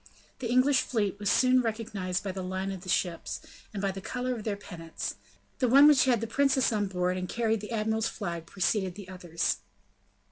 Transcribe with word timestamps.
The 0.39 0.49
English 0.49 0.81
fleet 0.81 1.19
was 1.19 1.29
soon 1.29 1.61
recognized 1.61 2.23
by 2.23 2.31
the 2.31 2.41
line 2.41 2.71
of 2.71 2.81
the 2.81 2.89
ships, 2.89 3.39
and 3.71 3.83
by 3.83 3.91
the 3.91 4.01
color 4.01 4.33
of 4.33 4.43
their 4.43 4.55
pennants; 4.57 5.13
the 5.59 5.67
one 5.69 5.85
which 5.85 6.05
had 6.05 6.21
the 6.21 6.25
princess 6.25 6.73
on 6.73 6.87
board 6.87 7.17
and 7.17 7.29
carried 7.29 7.61
the 7.61 7.71
admiral's 7.71 8.07
flag 8.07 8.47
preceded 8.47 8.95
the 8.95 9.07
others. 9.07 9.57